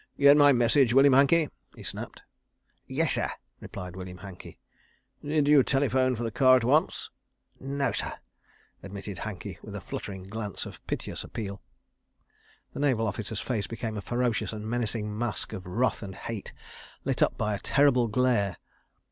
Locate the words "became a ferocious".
13.67-14.51